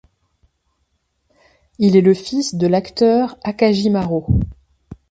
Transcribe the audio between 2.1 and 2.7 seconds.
fils de